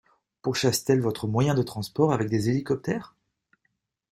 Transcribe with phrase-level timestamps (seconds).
[0.41, 3.15] Pourchassent-elles votre moyen de transport avec des hélicoptères?